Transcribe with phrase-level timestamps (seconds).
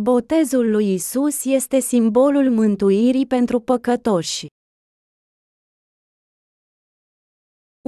[0.00, 4.46] Botezul lui Isus este simbolul mântuirii pentru păcătoși.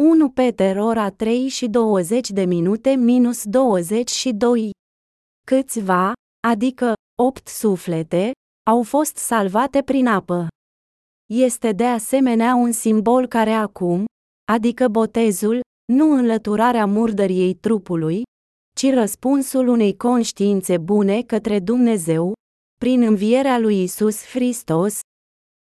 [0.01, 4.71] 1 Peter ora 3 și 20 de minute minus 22.
[5.47, 6.13] Câțiva,
[6.49, 8.31] adică opt suflete,
[8.71, 10.47] au fost salvate prin apă.
[11.35, 14.05] Este de asemenea un simbol care acum,
[14.53, 15.61] adică botezul,
[15.93, 18.23] nu înlăturarea murdăriei trupului,
[18.79, 22.33] ci răspunsul unei conștiințe bune către Dumnezeu,
[22.81, 25.01] prin învierea lui Isus Hristos,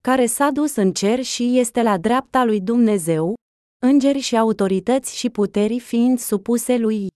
[0.01, 3.35] care s-a dus în cer și este la dreapta lui Dumnezeu,
[3.83, 7.09] îngeri și autorități și puteri fiind supuse lui.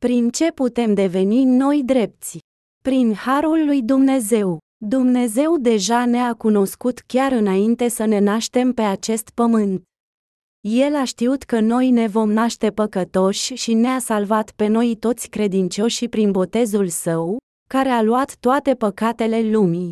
[0.00, 2.38] Prin ce putem deveni noi drepți?
[2.82, 4.58] Prin harul lui Dumnezeu.
[4.86, 9.82] Dumnezeu deja ne-a cunoscut chiar înainte să ne naștem pe acest pământ.
[10.68, 15.28] El a știut că noi ne vom naște păcătoși și ne-a salvat pe noi toți
[15.28, 17.36] credincioși prin botezul său,
[17.68, 19.90] care a luat toate păcatele lumii.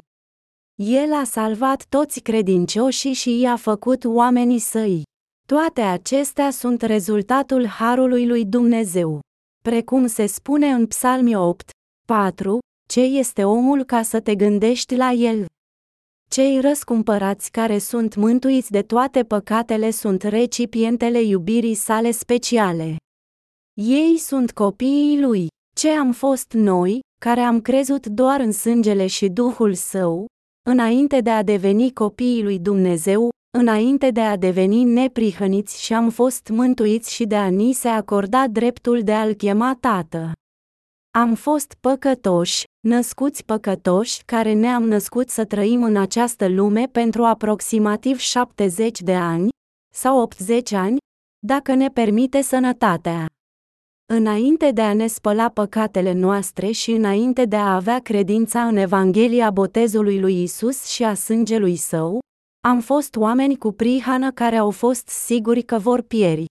[0.74, 5.02] El a salvat toți credincioșii și i-a făcut oamenii săi.
[5.46, 9.20] Toate acestea sunt rezultatul harului lui Dumnezeu.
[9.62, 11.70] Precum se spune în Psalmi 8,
[12.06, 12.58] 4,
[12.88, 15.46] ce este omul ca să te gândești la el?
[16.32, 22.96] Cei răscumpărați care sunt mântuiți de toate păcatele sunt recipientele iubirii sale speciale.
[23.80, 25.46] Ei sunt copiii lui.
[25.76, 30.26] Ce am fost noi, care am crezut doar în sângele și Duhul Său,
[30.68, 36.48] înainte de a deveni copiii lui Dumnezeu, înainte de a deveni neprihăniți și am fost
[36.48, 40.32] mântuiți și de a ni se acorda dreptul de a-L chema Tată.
[41.18, 48.18] Am fost păcătoși, născuți păcătoși, care ne-am născut să trăim în această lume pentru aproximativ
[48.18, 49.48] 70 de ani,
[49.94, 50.96] sau 80 ani,
[51.46, 53.26] dacă ne permite sănătatea.
[54.12, 59.50] Înainte de a ne spăla păcatele noastre și înainte de a avea credința în Evanghelia
[59.50, 62.18] botezului lui Isus și a sângelui său,
[62.64, 66.44] am fost oameni cu prihană care au fost siguri că vor pieri.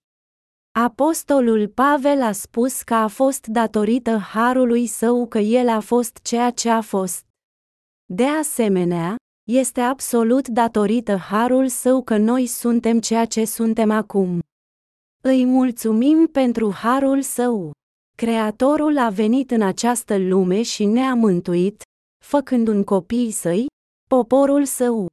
[0.80, 6.52] Apostolul Pavel a spus că a fost datorită harului său că el a fost ceea
[6.52, 7.26] ce a fost.
[8.06, 9.16] De asemenea,
[9.50, 14.40] este absolut datorită harul său că noi suntem ceea ce suntem acum.
[15.24, 17.72] Îi mulțumim pentru harul său.
[18.18, 21.82] Creatorul a venit în această lume și ne-a mântuit,
[22.24, 23.66] făcând un copii săi,
[24.10, 25.08] poporul său.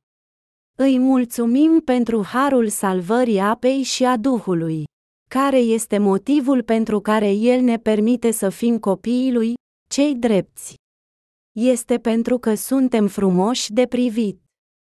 [0.78, 4.84] Îi mulțumim pentru harul salvării apei și a Duhului.
[5.28, 9.54] Care este motivul pentru care El ne permite să fim copiii Lui,
[9.90, 10.74] cei drepți?
[11.52, 14.40] Este pentru că suntem frumoși de privit,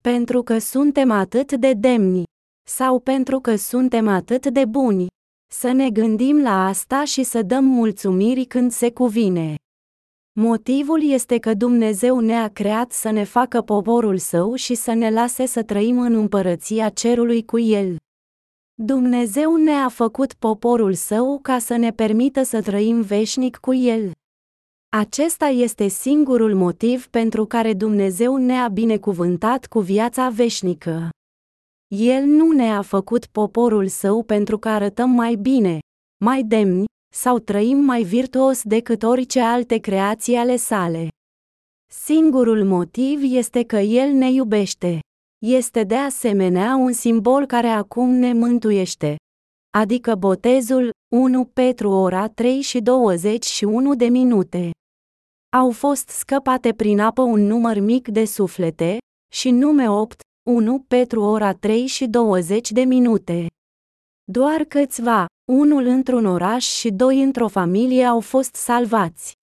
[0.04, 2.24] pentru că suntem atât de demni,
[2.68, 5.08] sau pentru că suntem atât de buni.
[5.52, 9.56] Să ne gândim la asta și să dăm mulțumiri când se cuvine.
[10.40, 15.46] Motivul este că Dumnezeu ne-a creat să ne facă poporul său și să ne lase
[15.46, 17.96] să trăim în împărăția cerului cu El.
[18.84, 24.12] Dumnezeu ne-a făcut poporul său ca să ne permită să trăim veșnic cu El.
[24.90, 31.10] Acesta este singurul motiv pentru care Dumnezeu ne-a binecuvântat cu viața veșnică.
[31.96, 35.80] El nu ne-a făcut poporul său pentru că arătăm mai bine,
[36.24, 41.08] mai demni, sau trăim mai virtuos decât orice alte creații ale sale.
[41.88, 45.00] Singurul motiv este că El ne iubește
[45.46, 49.16] este de asemenea un simbol care acum ne mântuiește.
[49.78, 54.72] Adică botezul 1 Petru ora 3 și 21 de minute.
[55.58, 58.98] Au fost scăpate prin apă un număr mic de suflete,
[59.34, 60.20] și nume 8,
[60.50, 63.48] 1 Petru ora 3 și 20 de minute.
[64.24, 69.34] Doar câțiva, unul într-un oraș și doi într-o familie au fost salvați.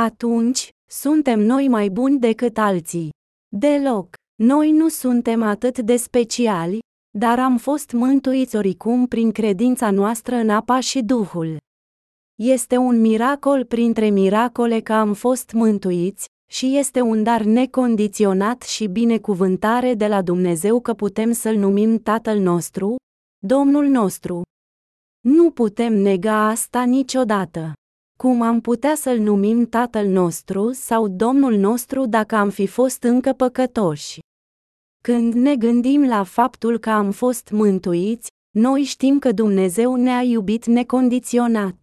[0.00, 3.10] Atunci, suntem noi mai buni decât alții.
[3.48, 4.14] Deloc.
[4.42, 6.78] Noi nu suntem atât de speciali,
[7.18, 11.56] dar am fost mântuiți oricum prin credința noastră în apa și Duhul.
[12.34, 18.86] Este un miracol printre miracole că am fost mântuiți, și este un dar necondiționat și
[18.86, 22.96] binecuvântare de la Dumnezeu că putem să-L numim Tatăl nostru,
[23.46, 24.42] Domnul nostru.
[25.20, 27.72] Nu putem nega asta niciodată.
[28.18, 33.32] Cum am putea să-L numim Tatăl nostru sau Domnul nostru dacă am fi fost încă
[33.32, 34.23] păcătoși?
[35.08, 40.66] Când ne gândim la faptul că am fost mântuiți, noi știm că Dumnezeu ne-a iubit
[40.66, 41.74] necondiționat.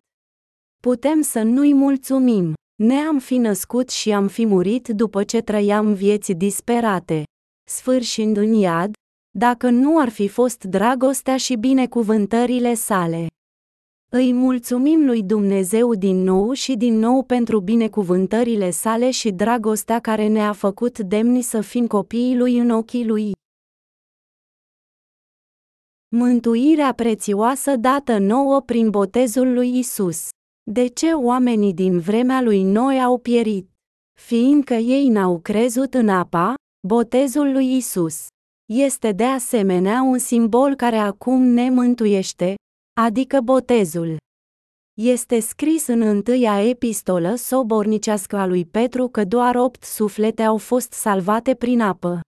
[0.84, 2.54] Putem să nu-i mulțumim.
[2.84, 7.24] Ne-am fi născut și am fi murit după ce trăiam vieți disperate,
[7.70, 8.94] sfârșind în iad,
[9.38, 13.28] dacă nu ar fi fost dragostea și binecuvântările sale.
[14.14, 20.28] Îi mulțumim lui Dumnezeu din nou și din nou pentru binecuvântările sale și dragostea care
[20.28, 23.32] ne-a făcut demni să fim copiii lui în ochii lui.
[26.16, 30.30] Mântuirea prețioasă dată nouă prin botezul lui Isus.
[30.72, 33.70] De ce oamenii din vremea lui Noi au pierit?
[34.20, 36.54] Fiindcă ei n-au crezut în apa,
[36.88, 38.28] botezul lui Isus.
[38.74, 42.56] Este de asemenea un simbol care acum ne mântuiește,
[42.94, 44.18] adică botezul.
[44.94, 50.92] Este scris în întâia epistolă sobornicească a lui Petru că doar opt suflete au fost
[50.94, 52.20] salvate prin apă.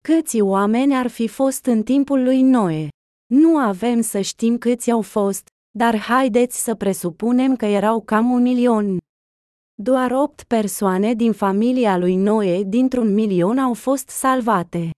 [0.00, 2.88] Câți oameni ar fi fost în timpul lui Noe?
[3.26, 5.48] Nu avem să știm câți au fost,
[5.78, 8.98] dar haideți să presupunem că erau cam un milion.
[9.74, 14.90] Doar opt persoane din familia lui Noe dintr-un milion au fost salvate.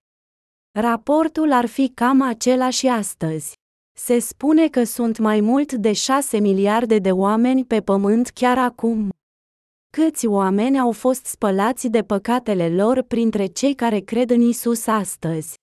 [0.79, 3.53] Raportul ar fi cam același astăzi.
[3.97, 9.09] Se spune că sunt mai mult de 6 miliarde de oameni pe pământ chiar acum.
[9.91, 15.55] Câți oameni au fost spălați de păcatele lor printre cei care cred în Isus astăzi?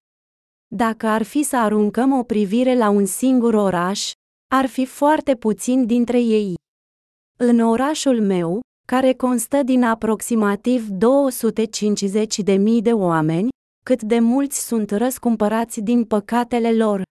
[0.68, 4.12] Dacă ar fi să aruncăm o privire la un singur oraș,
[4.54, 6.54] ar fi foarte puțin dintre ei.
[7.40, 13.50] În orașul meu, care constă din aproximativ 250.000 de mii de oameni,
[13.84, 17.04] cât de mulți sunt răscumpărați din păcatele lor.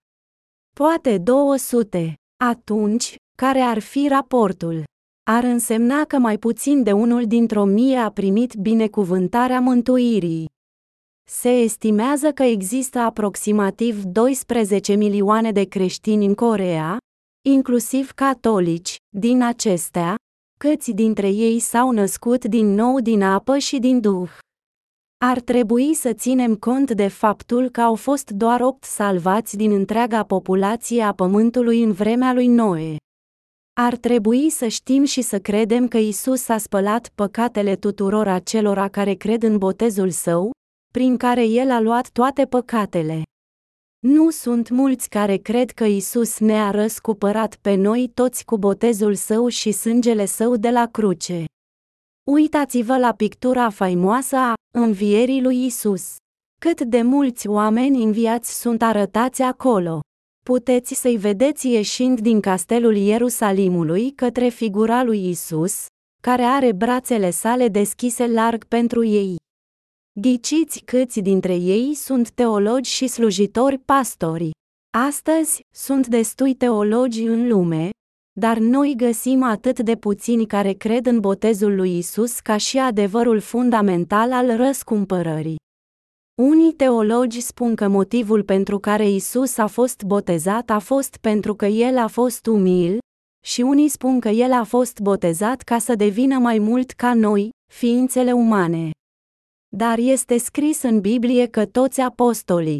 [0.75, 2.13] Poate 200.
[2.43, 4.83] Atunci, care ar fi raportul?
[5.23, 10.49] Ar însemna că mai puțin de unul dintr-o mie a primit binecuvântarea mântuirii.
[11.29, 16.97] Se estimează că există aproximativ 12 milioane de creștini în Corea,
[17.45, 20.15] inclusiv catolici, din acestea,
[20.59, 24.29] câți dintre ei s-au născut din nou din apă și din duh.
[25.23, 30.23] Ar trebui să ținem cont de faptul că au fost doar opt salvați din întreaga
[30.23, 32.95] populație a Pământului în vremea lui Noe.
[33.73, 39.13] Ar trebui să știm și să credem că Isus a spălat păcatele tuturor acelora care
[39.13, 40.51] cred în botezul său,
[40.93, 43.21] prin care El a luat toate păcatele.
[43.99, 49.47] Nu sunt mulți care cred că Isus ne-a răscumpărat pe noi toți cu botezul său
[49.47, 51.45] și sângele său de la cruce.
[52.31, 56.15] Uitați-vă la pictura faimoasă a învierii lui Isus.
[56.61, 59.99] Cât de mulți oameni înviați sunt arătați acolo.
[60.45, 65.85] Puteți să-i vedeți ieșind din castelul Ierusalimului către figura lui Isus,
[66.21, 69.35] care are brațele sale deschise larg pentru ei.
[70.21, 74.51] Ghiciți câți dintre ei sunt teologi și slujitori pastori.
[74.97, 77.89] Astăzi, sunt destui teologi în lume,
[78.39, 83.39] dar noi găsim atât de puțini care cred în botezul lui Isus ca și adevărul
[83.39, 85.59] fundamental al răscumpărării.
[86.41, 91.65] Unii teologi spun că motivul pentru care Isus a fost botezat a fost pentru că
[91.65, 92.99] el a fost umil,
[93.45, 97.49] și unii spun că el a fost botezat ca să devină mai mult ca noi,
[97.73, 98.91] ființele umane.
[99.75, 102.77] Dar este scris în Biblie că toți apostolii,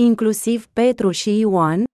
[0.00, 1.84] inclusiv Petru și Ioan,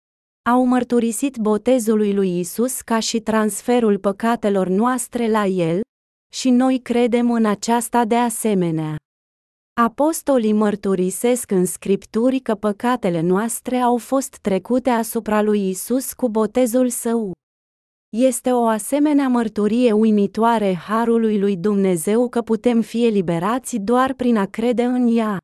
[0.42, 5.81] au mărturisit botezul lui Isus ca și transferul păcatelor noastre la el,
[6.34, 8.96] și noi credem în aceasta de asemenea.
[9.81, 16.88] Apostolii mărturisesc în scripturi că păcatele noastre au fost trecute asupra lui Isus cu botezul
[16.88, 17.32] său.
[18.16, 24.46] Este o asemenea mărturie uimitoare harului lui Dumnezeu că putem fi eliberați doar prin a
[24.46, 25.38] crede în ea.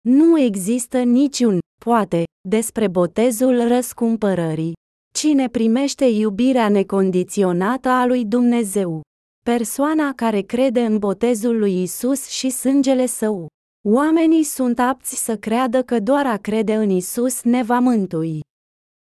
[0.00, 4.72] Nu există niciun, poate, despre botezul răscumpărării.
[5.14, 9.00] Cine primește iubirea necondiționată a lui Dumnezeu?
[9.44, 13.46] Persoana care crede în botezul lui Isus și sângele său.
[13.88, 18.40] Oamenii sunt apți să creadă că doar a crede în Isus ne va mântui.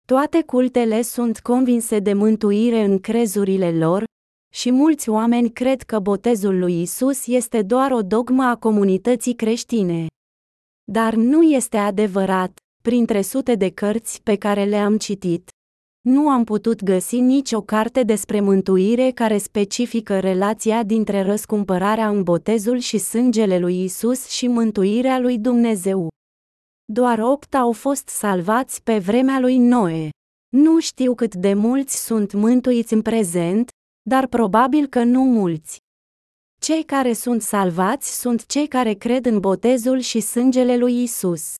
[0.07, 4.03] Toate cultele sunt convinse de mântuire în crezurile lor,
[4.53, 10.07] și mulți oameni cred că botezul lui Isus este doar o dogmă a comunității creștine.
[10.91, 15.49] Dar nu este adevărat, printre sute de cărți pe care le-am citit,
[16.01, 22.77] nu am putut găsi nicio carte despre mântuire care specifică relația dintre răscumpărarea în botezul
[22.77, 26.07] și sângele lui Isus și mântuirea lui Dumnezeu.
[26.85, 30.09] Doar opt au fost salvați pe vremea lui Noe.
[30.49, 33.69] Nu știu cât de mulți sunt mântuiți în prezent,
[34.09, 35.77] dar probabil că nu mulți.
[36.59, 41.55] Cei care sunt salvați sunt cei care cred în botezul și sângele lui Isus.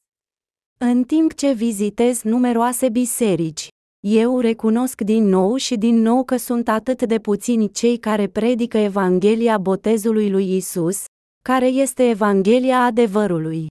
[0.80, 3.68] În timp ce vizitez numeroase biserici,
[4.08, 8.78] eu recunosc din nou și din nou că sunt atât de puțini cei care predică
[8.78, 11.04] Evanghelia botezului lui Isus,
[11.42, 13.68] care este Evanghelia adevărului.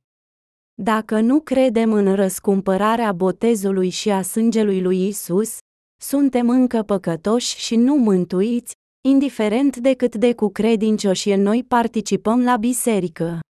[0.82, 5.58] Dacă nu credem în răscumpărarea botezului și a sângelui lui Isus,
[6.00, 12.56] suntem încă păcătoși și nu mântuiți, indiferent de cât de cu credincioși noi participăm la
[12.56, 13.40] biserică.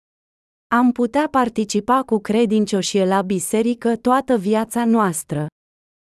[0.74, 5.46] Am putea participa cu credincioșie la biserică toată viața noastră.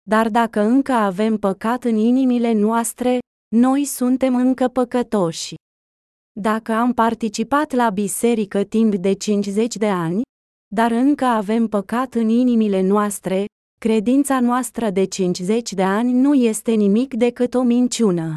[0.02, 3.20] Dar dacă încă avem păcat în inimile noastre,
[3.56, 5.54] noi suntem încă păcătoși.
[6.40, 10.22] Dacă am participat la biserică timp de 50 de ani,
[10.76, 13.46] dar încă avem păcat în inimile noastre,
[13.80, 18.36] credința noastră de 50 de ani nu este nimic decât o minciună.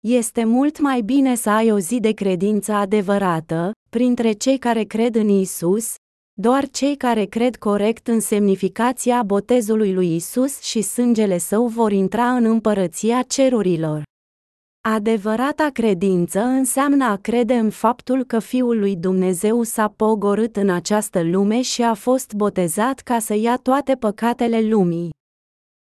[0.00, 5.14] Este mult mai bine să ai o zi de credință adevărată, printre cei care cred
[5.14, 5.94] în Isus,
[6.32, 12.34] doar cei care cred corect în semnificația botezului lui Isus și sângele său vor intra
[12.34, 14.02] în împărăția cerurilor.
[14.88, 21.22] Adevărata credință înseamnă a crede în faptul că Fiul lui Dumnezeu s-a pogorât în această
[21.22, 25.17] lume și a fost botezat ca să ia toate păcatele lumii.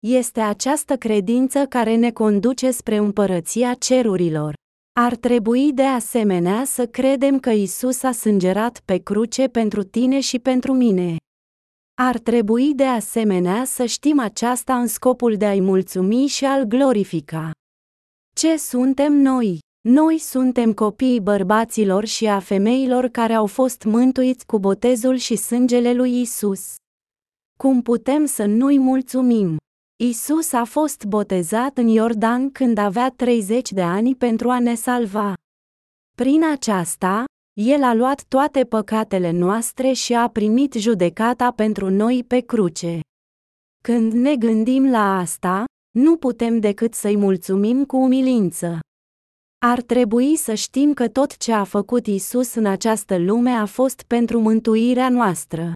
[0.06, 4.54] Este această credință care ne conduce spre împărăția cerurilor.
[5.00, 10.38] Ar trebui de asemenea să credem că Isus a sângerat pe cruce pentru tine și
[10.38, 11.16] pentru mine.
[11.94, 17.50] Ar trebui de asemenea să știm aceasta în scopul de a-i mulțumi și a-l glorifica.
[18.34, 19.58] Ce suntem noi?
[19.88, 25.92] Noi suntem copiii bărbaților și a femeilor care au fost mântuiți cu botezul și sângele
[25.92, 26.74] lui Isus.
[27.58, 29.58] Cum putem să nu-i mulțumim?
[30.02, 35.34] Isus a fost botezat în Iordan când avea 30 de ani pentru a ne salva.
[36.16, 37.24] Prin aceasta,
[37.60, 43.00] El a luat toate păcatele noastre și a primit judecata pentru noi pe cruce.
[43.82, 48.78] Când ne gândim la asta, nu putem decât să-i mulțumim cu umilință.
[49.58, 54.02] Ar trebui să știm că tot ce a făcut Isus în această lume a fost
[54.02, 55.72] pentru mântuirea noastră.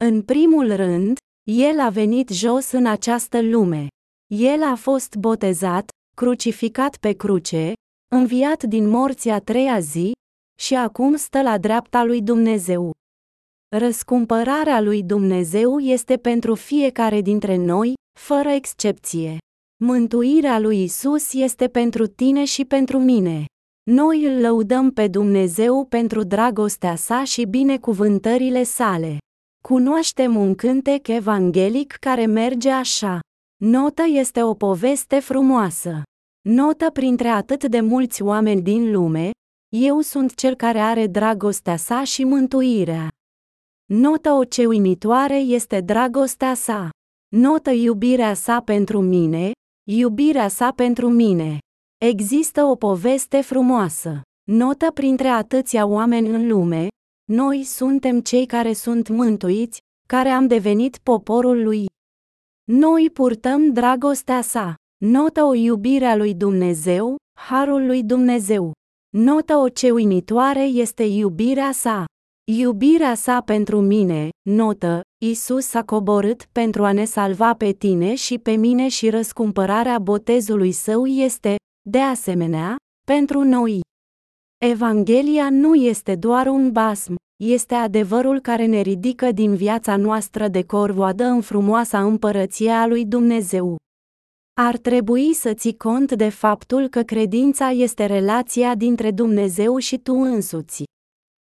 [0.00, 1.16] În primul rând,
[1.50, 3.86] El a venit jos în această lume.
[4.34, 7.72] El a fost botezat, crucificat pe cruce,
[8.14, 10.12] înviat din morți a treia zi,
[10.58, 12.90] și acum stă la dreapta lui Dumnezeu.
[13.76, 19.38] Răscumpărarea lui Dumnezeu este pentru fiecare dintre noi, fără excepție.
[19.84, 23.44] Mântuirea lui Isus este pentru tine și pentru mine.
[23.90, 29.18] Noi îl lăudăm pe Dumnezeu pentru dragostea sa și binecuvântările sale.
[29.68, 33.20] Cunoaștem un cântec evanghelic care merge așa.
[33.64, 36.02] Notă este o poveste frumoasă.
[36.48, 39.30] Notă printre atât de mulți oameni din lume,
[39.76, 43.08] eu sunt cel care are dragostea sa și mântuirea.
[43.92, 46.90] Notă o ce uimitoare este dragostea sa.
[47.36, 49.50] Notă iubirea sa pentru mine,
[49.90, 51.58] iubirea sa pentru mine.
[52.04, 54.20] Există o poveste frumoasă.
[54.50, 56.88] Notă printre atâția oameni în lume,
[57.30, 61.86] noi suntem cei care sunt mântuiți, care am devenit poporul lui.
[62.64, 64.74] Noi purtăm dragostea sa.
[65.04, 68.72] Notă o iubirea lui Dumnezeu, harul lui Dumnezeu.
[69.16, 72.04] Notă o ce uimitoare este iubirea sa.
[72.50, 78.38] Iubirea sa pentru mine, notă, Isus a coborât pentru a ne salva pe tine și
[78.38, 81.56] pe mine și răscumpărarea botezului său este,
[81.90, 82.76] de asemenea,
[83.06, 83.80] pentru noi.
[84.64, 87.14] Evanghelia nu este doar un basm,
[87.44, 93.06] este adevărul care ne ridică din viața noastră de corvoadă în frumoasa împărăție a lui
[93.06, 93.76] Dumnezeu.
[94.60, 100.14] Ar trebui să ții cont de faptul că credința este relația dintre Dumnezeu și tu
[100.14, 100.84] însuți.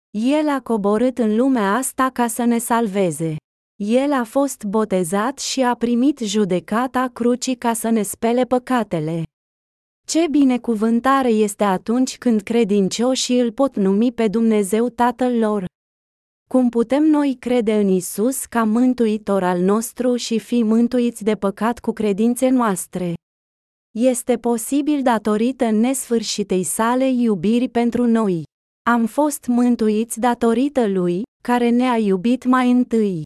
[0.09, 3.35] El a coborât în lumea asta ca să ne salveze.
[3.83, 9.23] El a fost botezat și a primit judecata crucii ca să ne spele păcatele.
[10.07, 15.65] Ce binecuvântare este atunci când credincioșii îl pot numi pe Dumnezeu Tatăl lor.
[16.49, 21.79] Cum putem noi crede în Isus ca mântuitor al nostru și fi mântuiți de păcat
[21.79, 23.13] cu credințe noastre?
[23.91, 28.43] Este posibil datorită nesfârșitei sale iubiri pentru noi.
[28.89, 33.23] Am fost mântuiți datorită lui, care ne-a iubit mai întâi.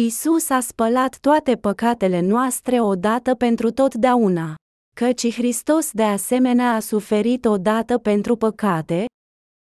[0.00, 4.54] Isus a spălat toate păcatele noastre odată pentru totdeauna.
[4.96, 9.04] Căci Hristos de asemenea a suferit odată pentru păcate,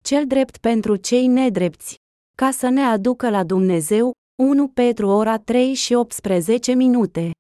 [0.05, 1.97] cel drept pentru cei nedrepți,
[2.37, 7.31] ca să ne aducă la Dumnezeu, 1 Petru ora 3 și 18 minute.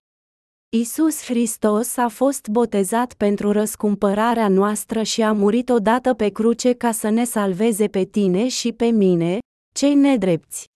[0.76, 6.92] Isus Hristos a fost botezat pentru răscumpărarea noastră și a murit odată pe cruce ca
[6.92, 9.38] să ne salveze pe tine și pe mine,
[9.75, 10.67] cei nedrepți.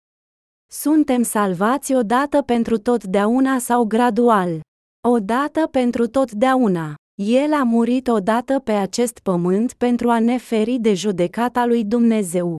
[0.74, 4.60] Suntem salvați odată pentru totdeauna sau gradual.
[5.08, 6.94] Odată pentru totdeauna.
[7.22, 12.56] El a murit odată pe acest pământ pentru a ne feri de judecata lui Dumnezeu.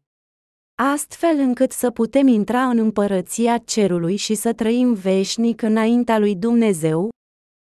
[0.81, 7.09] astfel încât să putem intra în împărăția cerului și să trăim veșnic înaintea lui Dumnezeu,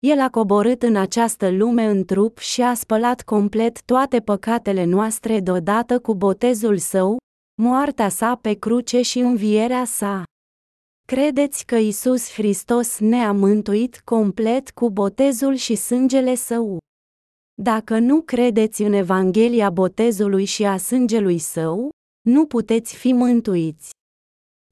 [0.06, 5.40] el a coborât în această lume în trup și a spălat complet toate păcatele noastre
[5.40, 7.16] deodată cu botezul său,
[7.62, 10.24] moartea sa pe cruce și învierea sa.
[11.12, 16.78] Credeți că Isus Hristos ne-a mântuit complet cu botezul și sângele său?
[17.62, 21.90] Dacă nu credeți în Evanghelia botezului și a sângelui său,
[22.28, 23.90] nu puteți fi mântuiți.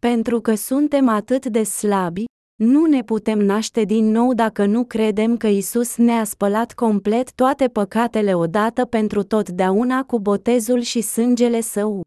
[0.00, 2.24] Pentru că suntem atât de slabi,
[2.62, 7.68] nu ne putem naște din nou dacă nu credem că Isus ne-a spălat complet toate
[7.68, 12.02] păcatele odată pentru totdeauna cu botezul și sângele său.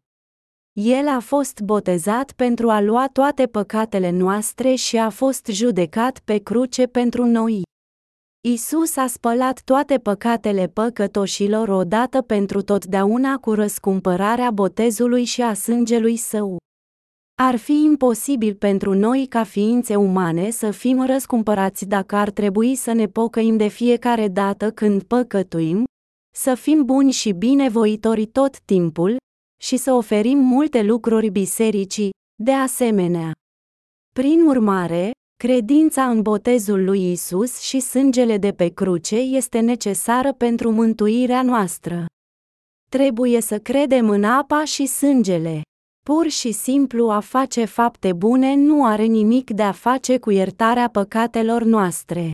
[0.80, 6.38] El a fost botezat pentru a lua toate păcatele noastre și a fost judecat pe
[6.38, 7.62] cruce pentru noi.
[8.48, 16.16] Isus a spălat toate păcatele păcătoșilor odată pentru totdeauna cu răscumpărarea botezului și a sângelui
[16.16, 16.56] său.
[17.42, 22.92] Ar fi imposibil pentru noi ca ființe umane să fim răscumpărați dacă ar trebui să
[22.92, 25.84] ne pocăim de fiecare dată când păcătuim,
[26.34, 29.16] să fim buni și binevoitori tot timpul,
[29.60, 32.10] și să oferim multe lucruri bisericii,
[32.42, 33.32] de asemenea.
[34.14, 40.70] Prin urmare, credința în botezul lui Isus și sângele de pe cruce este necesară pentru
[40.70, 42.06] mântuirea noastră.
[42.90, 45.62] Trebuie să credem în apa și sângele.
[46.04, 50.88] Pur și simplu a face fapte bune nu are nimic de a face cu iertarea
[50.88, 52.30] păcatelor noastre.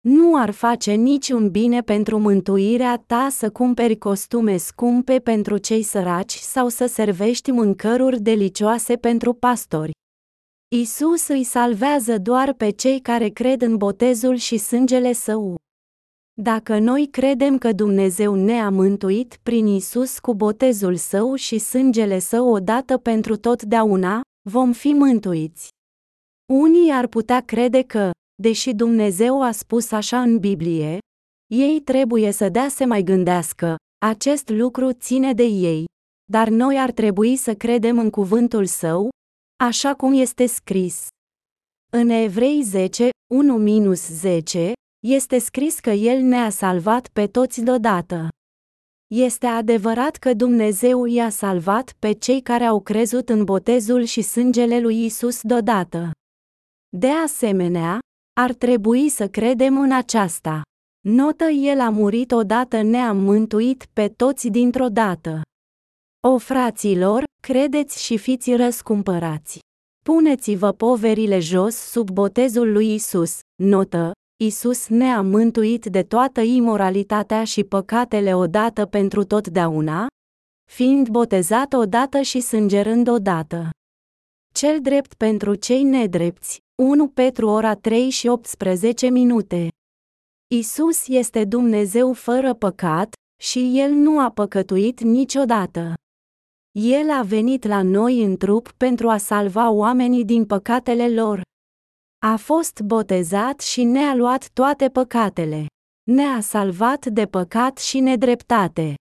[0.00, 6.32] Nu ar face niciun bine pentru mântuirea ta să cumperi costume scumpe pentru cei săraci
[6.32, 9.90] sau să servești mâncăruri delicioase pentru pastori.
[10.68, 15.54] Isus îi salvează doar pe cei care cred în botezul și sângele său.
[16.42, 22.48] Dacă noi credem că Dumnezeu ne-a mântuit prin Isus cu botezul său și sângele său
[22.52, 25.68] odată pentru totdeauna, vom fi mântuiți.
[26.52, 30.98] Unii ar putea crede că, deși Dumnezeu a spus așa în Biblie,
[31.52, 35.84] ei trebuie să dea să mai gândească, acest lucru ține de ei,
[36.30, 39.08] dar noi ar trebui să credem în cuvântul său,
[39.64, 41.06] așa cum este scris.
[41.92, 43.08] În Evrei 10,
[44.68, 44.72] 1-10,
[45.06, 48.28] este scris că El ne-a salvat pe toți deodată.
[49.14, 54.80] Este adevărat că Dumnezeu i-a salvat pe cei care au crezut în botezul și sângele
[54.80, 56.10] lui Isus deodată.
[56.96, 57.98] De asemenea,
[58.40, 60.62] ar trebui să credem în aceasta.
[61.00, 65.42] Notă El a murit odată ne-a mântuit pe toți dintr-o dată.
[66.28, 69.58] O fraților, credeți și fiți răscumpărați.
[70.04, 73.38] Puneți-vă poverile jos sub botezul lui Isus.
[73.62, 80.06] Notă, Isus ne-a mântuit de toată imoralitatea și păcatele odată pentru totdeauna,
[80.70, 83.70] fiind botezat odată și sângerând odată.
[84.54, 89.68] Cel drept pentru cei nedrepți, 1 Petru ora 3 și 18 minute.
[90.54, 93.12] Isus este Dumnezeu fără păcat,
[93.42, 95.94] și El nu a păcătuit niciodată.
[96.78, 101.42] El a venit la noi în trup pentru a salva oamenii din păcatele lor.
[102.26, 105.66] A fost botezat și ne-a luat toate păcatele.
[106.10, 108.94] Ne-a salvat de păcat și nedreptate.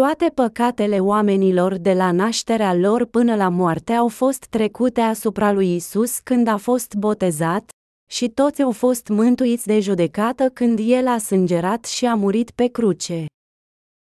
[0.00, 5.74] Toate păcatele oamenilor de la nașterea lor până la moarte au fost trecute asupra lui
[5.74, 7.68] Isus când a fost botezat,
[8.10, 12.66] și toți au fost mântuiți de judecată când el a sângerat și a murit pe
[12.66, 13.26] cruce.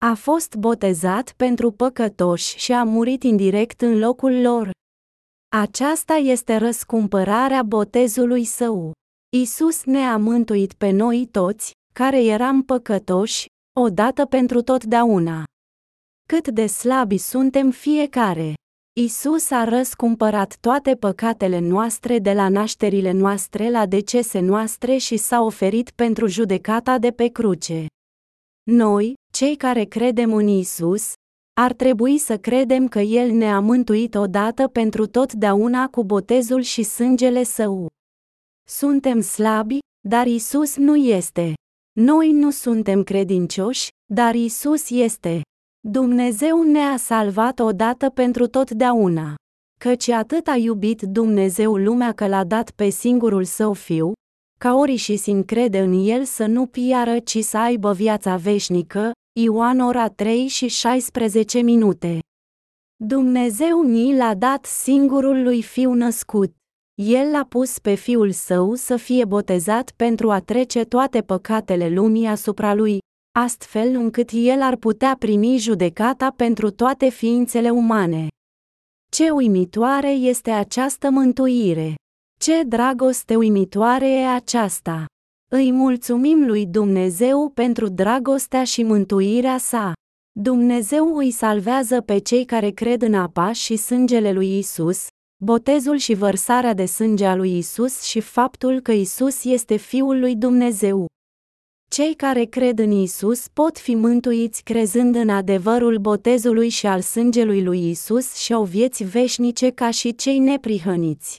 [0.05, 4.71] A fost botezat pentru păcătoși și a murit indirect în locul lor.
[5.55, 8.91] Aceasta este răscumpărarea botezului său.
[9.35, 13.45] Isus ne-a mântuit pe noi toți, care eram păcătoși,
[13.79, 15.43] odată pentru totdeauna.
[16.35, 18.53] Cât de slabi suntem fiecare!
[18.99, 25.41] Isus a răscumpărat toate păcatele noastre de la nașterile noastre la decese noastre și s-a
[25.41, 27.85] oferit pentru judecata de pe cruce.
[28.63, 31.13] Noi, cei care credem în Isus,
[31.53, 37.43] ar trebui să credem că El ne-a mântuit odată pentru totdeauna cu botezul și sângele
[37.43, 37.87] său.
[38.67, 41.53] Suntem slabi, dar Isus nu este.
[41.99, 45.41] Noi nu suntem credincioși, dar Isus este.
[45.87, 49.35] Dumnezeu ne-a salvat odată pentru totdeauna.
[49.79, 54.11] Căci atât a iubit Dumnezeu lumea că l-a dat pe singurul său fiu,
[54.59, 59.11] ca ori și sin crede în el să nu piară, ci să aibă viața veșnică,
[59.39, 62.19] Ioan ora 3 și 16 minute.
[62.95, 66.55] Dumnezeu ni l-a dat singurul lui fiu născut.
[67.01, 72.27] El l-a pus pe fiul său să fie botezat pentru a trece toate păcatele lumii
[72.27, 72.99] asupra lui,
[73.43, 78.27] astfel încât el ar putea primi judecata pentru toate ființele umane.
[79.11, 81.95] Ce uimitoare este această mântuire!
[82.39, 85.05] Ce dragoste uimitoare e aceasta!
[85.51, 89.93] Îi mulțumim lui Dumnezeu pentru dragostea și mântuirea sa.
[90.39, 95.07] Dumnezeu îi salvează pe cei care cred în apa și sângele lui Isus,
[95.43, 100.35] botezul și vărsarea de sânge a lui Isus și faptul că Isus este Fiul lui
[100.35, 101.07] Dumnezeu.
[101.89, 107.63] Cei care cred în Isus pot fi mântuiți crezând în adevărul botezului și al sângelui
[107.63, 111.37] lui Isus și au vieți veșnice ca și cei neprihăniți.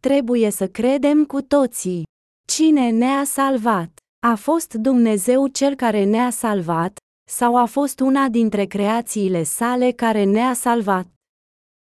[0.00, 2.02] Trebuie să credem cu toții.
[2.46, 3.90] Cine ne-a salvat?
[4.26, 10.24] A fost Dumnezeu cel care ne-a salvat, sau a fost una dintre creațiile sale care
[10.24, 11.06] ne-a salvat?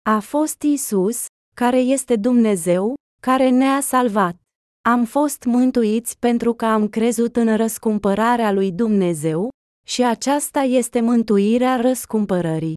[0.02, 4.36] A fost Isus, care este Dumnezeu, care ne-a salvat.
[4.82, 9.48] Am fost mântuiți pentru că am crezut în răscumpărarea lui Dumnezeu,
[9.86, 12.74] și aceasta este mântuirea răscumpărării.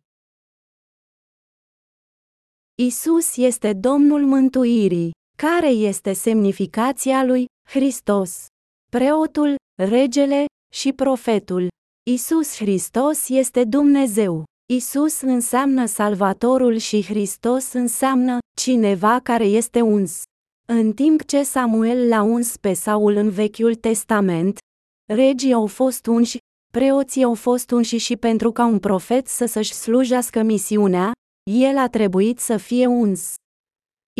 [2.82, 5.12] Isus este Domnul mântuirii.
[5.38, 8.46] Care este semnificația lui Hristos?
[8.92, 11.68] Preotul, regele și profetul.
[12.10, 14.44] Isus Hristos este Dumnezeu.
[14.74, 20.22] Isus înseamnă Salvatorul și Hristos înseamnă cineva care este uns.
[20.76, 24.58] În timp ce Samuel l-a uns pe Saul în Vechiul Testament,
[25.14, 26.38] regii au fost unși,
[26.74, 31.12] preoții au fost unși și pentru ca un profet să să-și slujească misiunea,
[31.52, 33.34] el a trebuit să fie uns.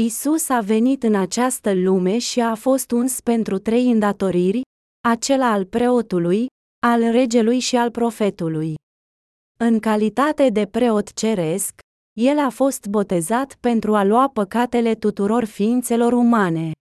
[0.02, 4.62] Isus a venit în această lume și a fost uns pentru trei îndatoriri,
[5.08, 6.48] acela al preotului,
[6.88, 8.76] al regelui și al profetului.
[9.60, 11.80] În calitate de preot ceresc,
[12.20, 16.72] el a fost botezat pentru a lua păcatele tuturor ființelor umane.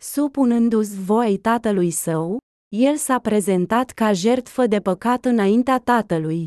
[0.00, 2.38] Supunându-ți voii tatălui său,
[2.76, 6.44] el s-a prezentat ca jertfă de păcat înaintea tatălui.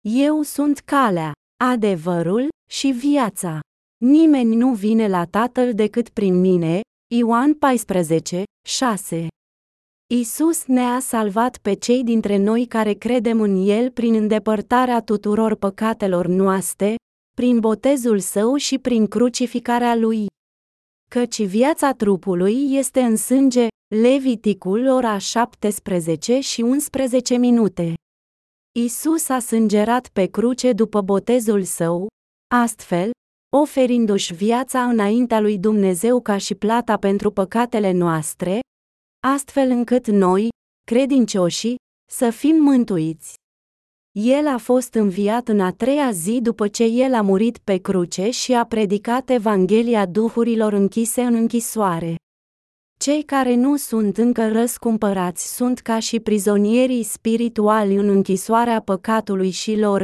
[0.00, 1.32] Eu sunt calea,
[1.64, 3.60] adevărul și viața.
[4.04, 6.80] Nimeni nu vine la tatăl decât prin mine.
[7.14, 9.26] Ioan 14, 6
[10.14, 16.26] Isus ne-a salvat pe cei dintre noi care credem în El prin îndepărtarea tuturor păcatelor
[16.26, 16.96] noastre,
[17.38, 20.26] prin botezul său și prin crucificarea lui.
[21.10, 27.94] Căci viața trupului este în sânge, Leviticul ora 17 și 11 minute.
[28.78, 32.06] Isus a sângerat pe cruce după botezul său,
[32.54, 33.10] astfel,
[33.56, 38.60] oferindu-și viața înaintea lui Dumnezeu ca și plata pentru păcatele noastre,
[39.26, 40.48] astfel încât noi,
[40.84, 41.76] credincioșii,
[42.10, 43.37] să fim mântuiți.
[44.20, 48.30] El a fost înviat în a treia zi după ce el a murit pe cruce
[48.30, 52.14] și a predicat Evanghelia duhurilor închise în închisoare.
[53.00, 59.76] Cei care nu sunt încă răscumpărați sunt ca și prizonierii spirituali în închisoarea păcatului și
[59.78, 60.02] lor.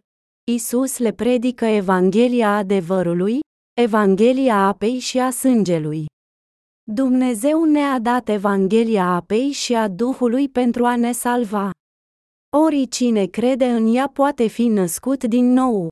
[0.50, 3.38] Isus le predică Evanghelia adevărului,
[3.80, 6.06] Evanghelia apei și a sângelui.
[6.82, 11.70] Dumnezeu ne-a dat Evanghelia apei și a Duhului pentru a ne salva.
[12.56, 15.88] Ori cine crede în ea poate fi născut din nou.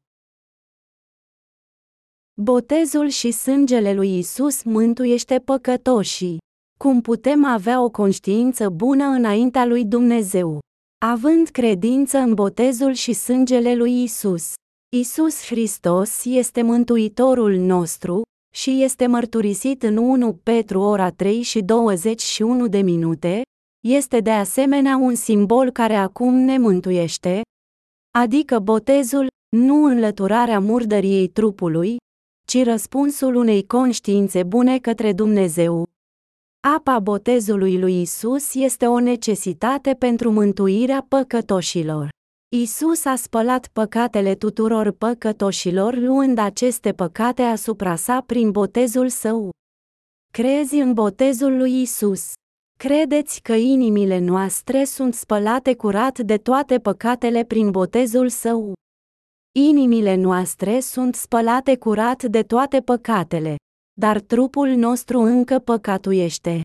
[2.42, 6.38] Botezul și sângele lui Isus mântuiește păcătoșii.
[6.78, 10.58] Cum putem avea o conștiință bună înaintea lui Dumnezeu?
[11.06, 14.52] Având credință în botezul și sângele lui Isus.
[14.96, 18.22] Isus Hristos este Mântuitorul nostru,
[18.54, 23.42] și este mărturisit în 1 Petru ora 3 și 21 de minute,
[23.88, 27.40] este de asemenea un simbol care acum ne mântuiește,
[28.18, 31.96] adică botezul, nu înlăturarea murdăriei trupului,
[32.46, 35.86] ci răspunsul unei conștiințe bune către Dumnezeu.
[36.60, 42.08] Apa botezului lui Isus este o necesitate pentru mântuirea păcătoșilor.
[42.56, 49.50] Isus a spălat păcatele tuturor păcătoșilor luând aceste păcate asupra sa prin botezul său.
[50.32, 52.32] Crezi în botezul lui Isus.
[52.88, 58.72] Credeți că inimile noastre sunt spălate curat de toate păcatele prin botezul său.
[59.58, 63.56] Inimile noastre sunt spălate curat de toate păcatele,
[64.00, 66.60] dar trupul nostru încă păcatuiește.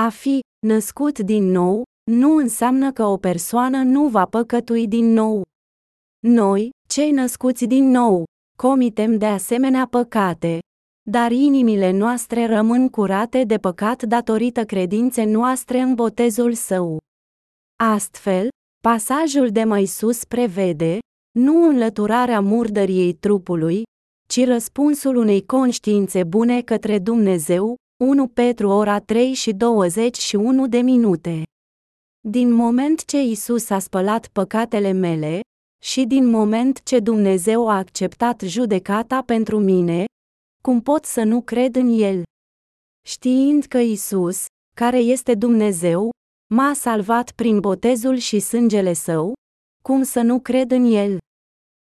[0.00, 5.42] A fi născut din nou nu înseamnă că o persoană nu va păcătui din nou.
[6.26, 8.24] Noi, cei născuți din nou,
[8.58, 10.58] comitem de asemenea păcate,
[11.10, 16.98] dar inimile noastre rămân curate de păcat datorită credinței noastre în botezul său.
[17.76, 18.48] Astfel,
[18.82, 20.98] pasajul de mai sus prevede,
[21.38, 23.82] nu înlăturarea murdăriei trupului,
[24.28, 31.42] ci răspunsul unei conștiințe bune către Dumnezeu, 1 Petru ora 3 și 21 de minute.
[32.28, 35.40] Din moment ce Isus a spălat păcatele mele,
[35.82, 40.04] Și din moment ce Dumnezeu a acceptat judecata pentru mine,
[40.66, 42.22] cum pot să nu cred în El?
[43.08, 46.10] Știind că Isus, care este Dumnezeu,
[46.54, 49.32] m-a salvat prin botezul și sângele său,
[49.82, 51.18] cum să nu cred în El?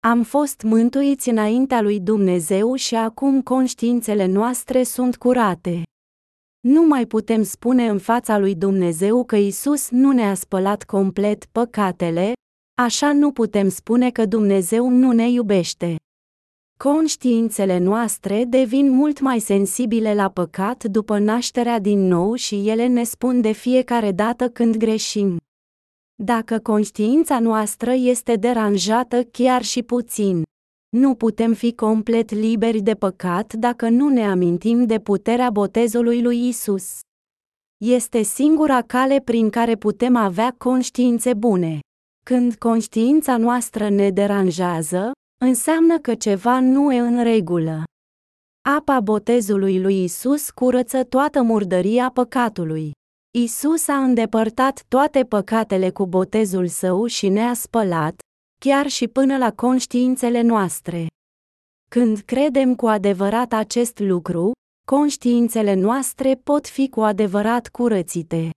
[0.06, 5.82] Am fost mântuiți înaintea lui Dumnezeu și acum conștiințele noastre sunt curate.
[6.60, 12.32] Nu mai putem spune în fața lui Dumnezeu că Isus nu ne-a spălat complet păcatele,
[12.82, 15.96] așa nu putem spune că Dumnezeu nu ne iubește.
[16.84, 23.02] Conștiințele noastre devin mult mai sensibile la păcat după nașterea din nou și ele ne
[23.02, 25.36] spun de fiecare dată când greșim.
[26.22, 30.42] Dacă conștiința noastră este deranjată chiar și puțin,
[30.96, 36.48] nu putem fi complet liberi de păcat dacă nu ne amintim de puterea botezului lui
[36.48, 36.98] Isus.
[37.84, 41.78] Este singura cale prin care putem avea conștiințe bune.
[42.24, 45.12] Când conștiința noastră ne deranjează,
[45.44, 47.82] înseamnă că ceva nu e în regulă.
[48.68, 52.92] Apa botezului lui Isus curăță toată murdăria păcatului.
[53.38, 58.14] Isus a îndepărtat toate păcatele cu botezul său și ne-a spălat,
[58.60, 61.06] chiar și până la conștiințele noastre.
[61.90, 64.52] Când credem cu adevărat acest lucru,
[64.86, 68.50] conștiințele noastre pot fi cu adevărat curățite.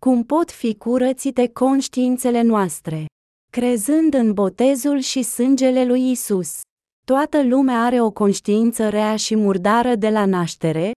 [0.00, 3.06] Cum pot fi curățite conștiințele noastre?
[3.50, 6.60] Crezând în botezul și sângele lui Isus.
[7.06, 10.90] Toată lumea are o conștiință rea și murdară de la naștere,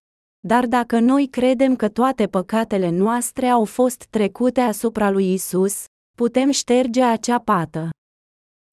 [0.48, 5.86] dar dacă noi credem că toate păcatele noastre au fost trecute asupra lui Isus,
[6.18, 7.90] putem șterge acea pată.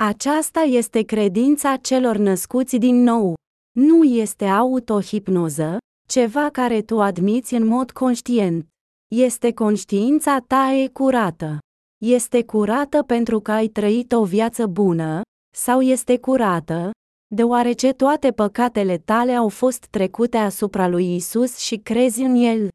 [0.01, 3.35] Aceasta este credința celor născuți din nou.
[3.79, 8.67] Nu este autohipnoză, ceva care tu admiți în mod conștient.
[9.15, 11.59] Este conștiința ta e curată.
[12.05, 15.21] Este curată pentru că ai trăit o viață bună,
[15.57, 16.91] sau este curată,
[17.35, 22.69] deoarece toate păcatele tale au fost trecute asupra lui Isus și crezi în el.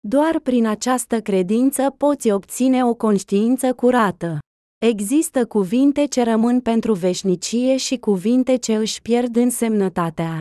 [0.00, 4.38] Doar prin această credință poți obține o conștiință curată.
[4.86, 10.38] Există cuvinte ce rămân pentru veșnicie și cuvinte ce își pierd însemnătatea.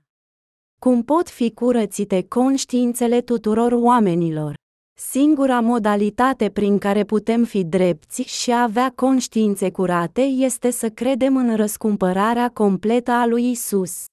[0.82, 4.61] Cum pot fi curățite conștiințele tuturor oamenilor?
[5.10, 11.56] Singura modalitate prin care putem fi drepți și avea conștiințe curate este să credem în
[11.56, 14.06] răscumpărarea completă a lui Isus.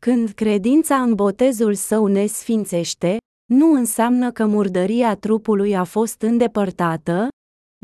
[0.00, 3.16] Când credința în botezul său ne sfințește,
[3.52, 7.28] nu înseamnă că murdăria trupului a fost îndepărtată,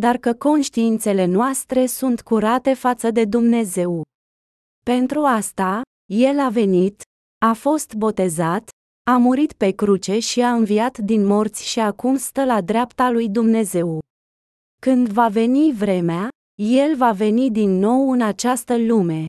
[0.00, 4.02] dar că conștiințele noastre sunt curate față de Dumnezeu.
[4.84, 7.02] Pentru asta, El a venit,
[7.46, 8.68] a fost botezat,
[9.02, 13.28] a murit pe cruce și a înviat din morți și acum stă la dreapta lui
[13.28, 13.98] Dumnezeu.
[14.80, 16.28] Când va veni vremea,
[16.62, 19.24] El va veni din nou în această lume.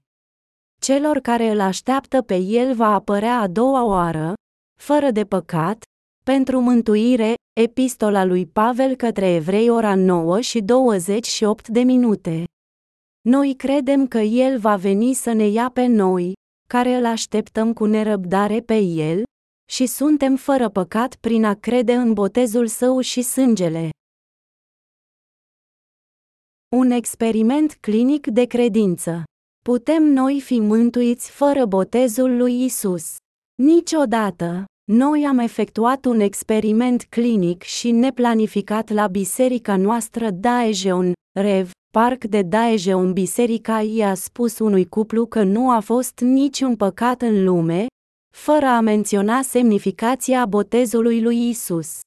[0.81, 4.33] Celor care îl așteaptă pe El va apărea a doua oară,
[4.79, 5.83] fără de păcat,
[6.23, 12.43] pentru mântuire, epistola lui Pavel către evrei ora 9 și 28 de minute.
[13.21, 16.33] Noi credem că El va veni să ne ia pe noi,
[16.67, 19.23] care îl așteptăm cu nerăbdare pe El,
[19.71, 23.89] și suntem fără păcat prin a crede în botezul său și sângele.
[26.75, 29.23] Un experiment clinic de credință.
[29.63, 33.15] Putem noi fi mântuiți fără botezul lui Isus.
[33.61, 34.65] Niciodată.
[34.91, 42.41] Noi am efectuat un experiment clinic și neplanificat la biserica noastră Daejeon, Rev, parc de
[42.41, 47.85] Daejeon biserica i-a spus unui cuplu că nu a fost niciun păcat în lume,
[48.31, 51.99] fără a menționa semnificația botezului lui Isus.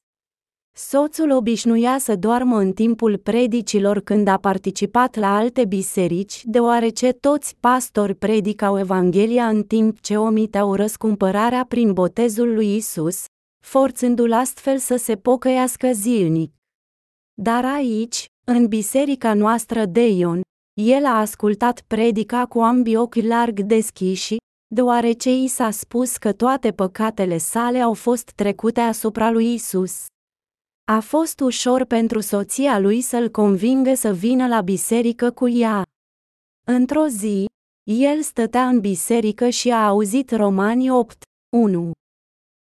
[0.76, 7.56] Soțul obișnuia să doarmă în timpul predicilor când a participat la alte biserici, deoarece toți
[7.60, 13.24] pastori predicau Evanghelia în timp ce omiteau răscumpărarea prin botezul lui Isus,
[13.64, 16.52] forțându-l astfel să se pocăiască zilnic.
[17.34, 20.40] Dar aici, în biserica noastră de Ion,
[20.80, 26.72] el a ascultat predica cu ambii ochi larg deschiși, deoarece i s-a spus că toate
[26.72, 30.07] păcatele sale au fost trecute asupra lui Isus.
[30.85, 35.83] A fost ușor pentru soția lui să-l convingă să vină la biserică cu ea.
[36.66, 37.46] Într-o zi,
[37.90, 41.22] el stătea în biserică și a auzit Romani 8,
[41.57, 41.92] 1.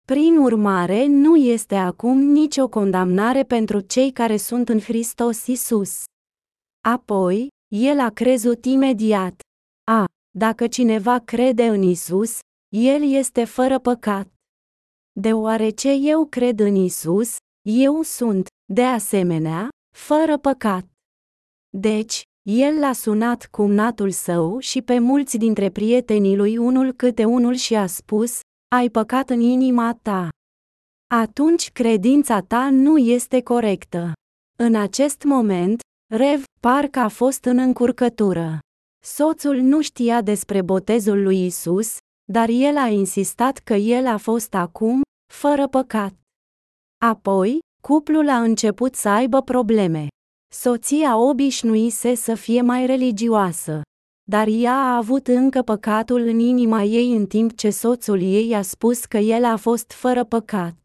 [0.07, 6.03] Prin urmare, nu este acum nicio condamnare pentru cei care sunt în Hristos Isus.
[6.87, 9.39] Apoi, el a crezut imediat.
[9.91, 10.05] A.
[10.37, 12.39] Dacă cineva crede în Isus,
[12.75, 14.27] el este fără păcat.
[15.19, 17.35] Deoarece eu cred în Isus,
[17.69, 20.85] eu sunt, de asemenea, fără păcat.
[21.77, 27.25] Deci, El l-a sunat cu natul său și pe mulți dintre prietenii lui unul câte
[27.25, 28.39] unul și a spus,
[28.75, 30.29] ai păcat în inima ta.
[31.15, 34.13] Atunci credința ta nu este corectă.
[34.57, 35.81] În acest moment,
[36.13, 38.59] Rev parcă a fost în încurcătură.
[39.07, 41.97] Soțul nu știa despre botezul lui Isus,
[42.31, 45.01] dar el a insistat că el a fost acum,
[45.33, 46.13] fără păcat.
[47.05, 50.07] Apoi, cuplul a început să aibă probleme.
[50.53, 53.81] Soția obișnuise să fie mai religioasă,
[54.29, 58.61] dar ea a avut încă păcatul în inima ei în timp ce soțul ei a
[58.61, 60.75] spus că el a fost fără păcat.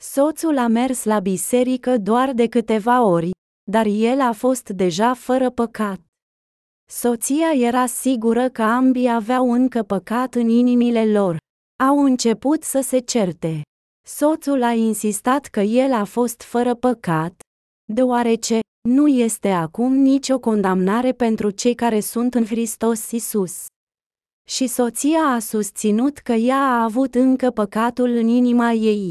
[0.00, 3.30] Soțul a mers la biserică doar de câteva ori,
[3.70, 6.00] dar el a fost deja fără păcat.
[6.92, 11.36] Soția era sigură că ambii aveau încă păcat în inimile lor.
[11.84, 13.62] Au început să se certe.
[14.06, 17.40] Soțul a insistat că el a fost fără păcat,
[17.92, 23.66] deoarece nu este acum nicio condamnare pentru cei care sunt în Hristos Isus.
[24.48, 29.10] Și soția a susținut că ea a avut încă păcatul în inima ei.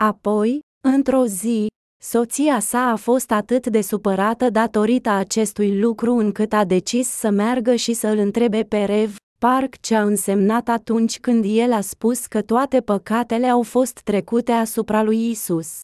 [0.00, 1.66] Apoi, într-o zi,
[2.02, 7.74] soția sa a fost atât de supărată datorită acestui lucru încât a decis să meargă
[7.74, 12.26] și să îl întrebe pe Rev, Parc ce a însemnat atunci când el a spus
[12.26, 15.80] că toate păcatele au fost trecute asupra lui Isus.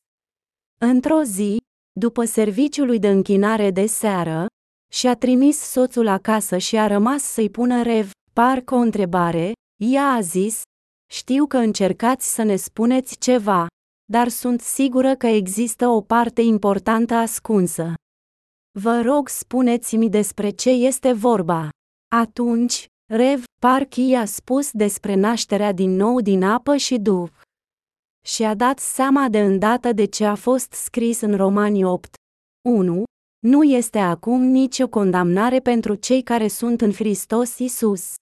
[0.81, 1.57] Într-o zi,
[2.00, 4.46] după serviciului de închinare de seară,
[4.92, 10.20] și-a trimis soțul acasă și a rămas să-i pună Rev, Parc o întrebare, ea a
[10.20, 10.62] zis,
[11.12, 13.66] știu că încercați să ne spuneți ceva,
[14.05, 17.95] dar sunt sigură că există o parte importantă ascunsă.
[18.81, 21.69] Vă rog spuneți-mi despre ce este vorba.
[22.17, 27.29] Atunci, Rev Parchi a spus despre nașterea din nou din apă și duh.
[28.27, 32.14] Și a dat seama de îndată de ce a fost scris în Romani 8.
[32.69, 33.03] 1.
[33.47, 38.14] Nu este acum nicio condamnare pentru cei care sunt în Hristos Isus.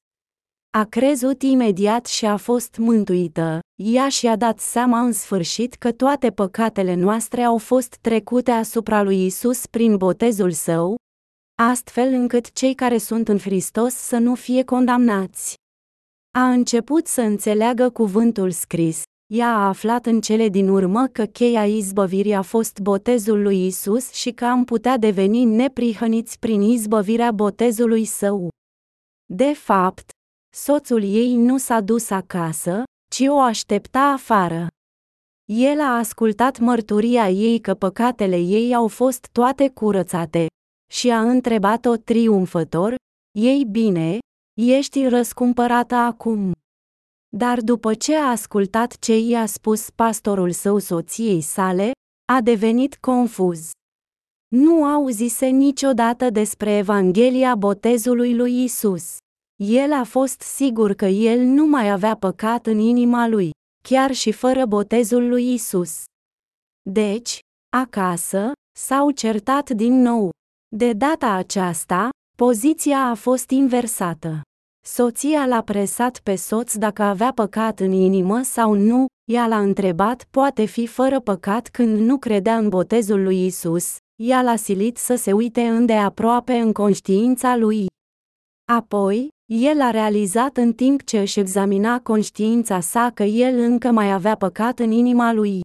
[0.78, 6.30] A crezut imediat și a fost mântuită, ea și-a dat seama în sfârșit că toate
[6.30, 10.96] păcatele noastre au fost trecute asupra lui Isus prin botezul său,
[11.62, 15.54] astfel încât cei care sunt în Hristos să nu fie condamnați.
[16.38, 19.02] A început să înțeleagă cuvântul scris.
[19.32, 24.12] Ea a aflat în cele din urmă că cheia izbăvirii a fost botezul lui Isus
[24.12, 28.48] și că am putea deveni neprihăniți prin izbăvirea botezului său.
[29.34, 30.10] De fapt,
[30.56, 32.82] soțul ei nu s-a dus acasă,
[33.14, 34.66] ci o aștepta afară.
[35.44, 40.46] El a ascultat mărturia ei că păcatele ei au fost toate curățate,
[40.92, 42.94] și a întrebat-o triumfător,
[43.38, 44.18] ei bine,
[44.60, 46.52] ești răscumpărată acum.
[47.36, 51.90] Dar după ce a ascultat ce i-a spus pastorul său soției sale,
[52.32, 53.70] a devenit confuz.
[54.54, 59.16] Nu auzise niciodată despre Evanghelia botezului lui Isus.
[59.56, 63.50] El a fost sigur că el nu mai avea păcat în inima lui,
[63.88, 66.02] chiar și fără botezul lui Isus.
[66.90, 67.38] Deci,
[67.76, 70.30] acasă, s-au certat din nou.
[70.76, 74.40] De data aceasta, poziția a fost inversată.
[74.84, 80.24] Soția l-a presat pe soț dacă avea păcat în inimă sau nu, ea l-a întrebat
[80.30, 85.14] poate fi fără păcat când nu credea în botezul lui Isus, ea l-a silit să
[85.14, 87.86] se uite îndeaproape în conștiința lui.
[88.72, 94.12] Apoi, el a realizat în timp ce își examina conștiința sa că el încă mai
[94.12, 95.60] avea păcat în inima lui.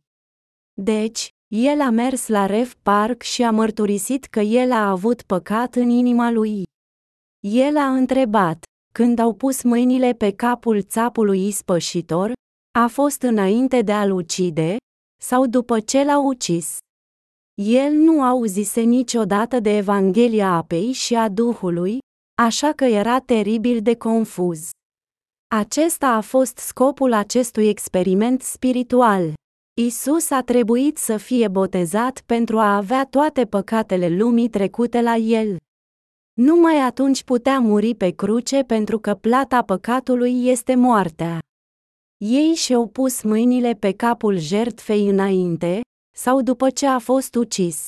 [0.73, 5.76] Deci, el a mers la Rev Park și a mărturisit că el a avut păcat
[5.76, 6.63] în inima lui.
[7.39, 12.32] El a întrebat, când au pus mâinile pe capul țapului ispășitor,
[12.80, 14.78] a fost înainte de a-l ucide,
[15.21, 16.78] sau după ce l-a ucis.
[17.62, 22.00] El nu auzise niciodată de Evanghelia apei și a Duhului,
[22.43, 24.69] așa că era teribil de confuz.
[25.47, 29.34] Acesta a fost scopul acestui experiment spiritual.
[29.82, 35.58] Isus a trebuit să fie botezat pentru a avea toate păcatele lumii trecute la el.
[36.34, 41.39] Numai atunci putea muri pe cruce pentru că plata păcatului este moartea.
[42.17, 45.82] Ei și-au pus mâinile pe capul jertfei înainte,
[46.16, 47.88] sau după ce a fost ucis.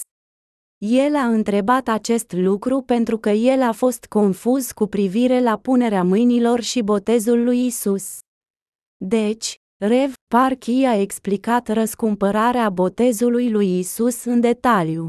[0.85, 6.03] El a întrebat acest lucru pentru că el a fost confuz cu privire la punerea
[6.03, 8.19] mâinilor și botezul lui Isus.
[8.97, 15.07] Deci, Rev Parchi a explicat răscumpărarea botezului lui Isus în detaliu.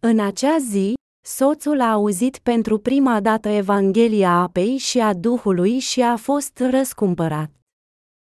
[0.00, 0.94] În acea zi,
[1.26, 7.50] soțul a auzit pentru prima dată Evanghelia apei și a Duhului și a fost răscumpărat.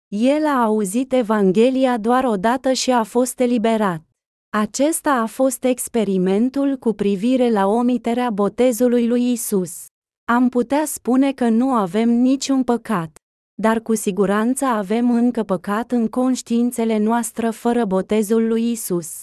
[0.07, 4.08] El a auzit Evanghelia doar o dată și a fost eliberat.
[4.51, 9.85] Acesta a fost experimentul cu privire la omiterea botezului lui Isus.
[10.25, 13.17] Am putea spune că nu avem niciun păcat,
[13.61, 19.21] dar cu siguranță avem încă păcat în conștiințele noastre fără botezul lui Isus.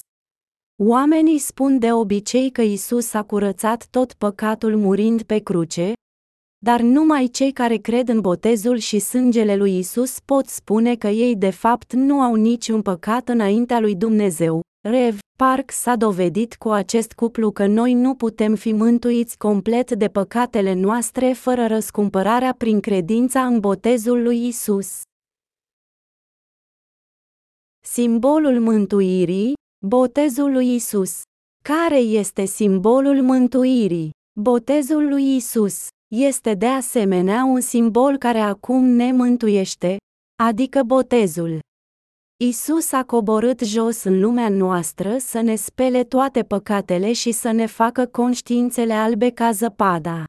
[0.83, 5.93] Oamenii spun de obicei că Isus a curățat tot păcatul murind pe cruce,
[6.65, 11.37] dar numai cei care cred în botezul și sângele lui Isus pot spune că ei
[11.37, 14.65] de fapt nu au niciun păcat înaintea lui Dumnezeu.
[14.89, 15.19] Rev.
[15.39, 20.73] Park s-a dovedit cu acest cuplu că noi nu putem fi mântuiți complet de păcatele
[20.73, 25.01] noastre fără răscumpărarea prin credința în botezul lui Isus.
[27.81, 29.53] Simbolul mântuirii,
[29.87, 31.23] botezul lui Isus.
[31.65, 34.11] Care este simbolul mântuirii?
[34.41, 39.97] Botezul lui Isus este de asemenea un simbol care acum ne mântuiește,
[40.43, 41.59] adică botezul.
[42.45, 47.67] Isus a coborât jos în lumea noastră să ne spele toate păcatele și să ne
[47.67, 50.25] facă conștiințele albe ca zăpada.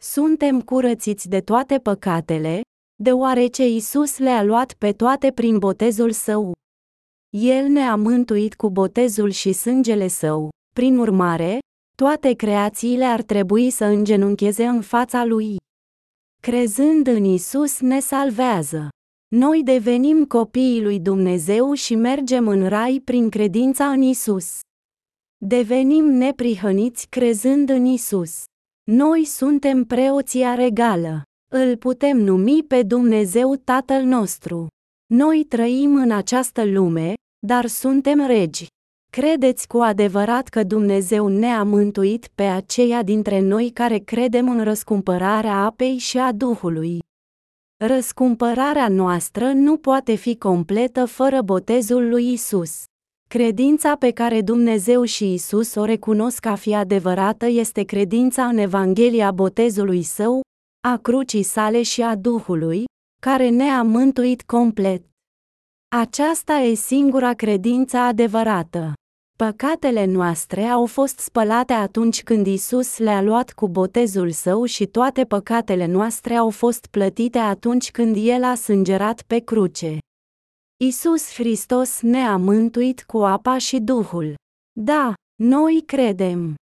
[0.00, 2.60] Suntem curățiți de toate păcatele,
[3.02, 6.52] deoarece Isus le-a luat pe toate prin botezul său.
[7.36, 10.48] El ne-a mântuit cu botezul și sângele său.
[10.74, 11.58] Prin urmare,
[11.96, 15.56] toate creațiile ar trebui să îngenuncheze în fața lui.
[16.42, 18.88] Crezând în Isus ne salvează.
[19.36, 24.58] Noi devenim copiii lui Dumnezeu și mergem în rai prin credința în Isus.
[25.36, 28.42] Devenim neprihăniți crezând în Isus.
[28.90, 31.22] Noi suntem preoția regală.
[31.52, 34.66] Îl putem numi pe Dumnezeu Tatăl nostru.
[35.06, 37.14] Noi trăim în această lume,
[37.46, 38.66] dar suntem regi.
[39.12, 45.64] Credeți cu adevărat că Dumnezeu ne-a mântuit pe aceia dintre noi care credem în răscumpărarea
[45.64, 46.98] apei și a Duhului.
[47.86, 52.84] Răscumpărarea noastră nu poate fi completă fără botezul lui Isus.
[53.28, 59.30] Credința pe care Dumnezeu și Isus o recunosc a fi adevărată este credința în Evanghelia
[59.30, 60.40] botezului său,
[60.88, 62.84] a crucii sale și a Duhului,
[63.22, 65.04] care ne-a mântuit complet.
[65.96, 68.92] Aceasta e singura credință adevărată.
[69.46, 75.24] Păcatele noastre au fost spălate atunci când Isus le-a luat cu botezul său și toate
[75.24, 79.98] păcatele noastre au fost plătite atunci când El a sângerat pe cruce.
[80.84, 84.34] Isus Hristos ne-a mântuit cu apa și Duhul.
[84.80, 86.54] Da, noi credem.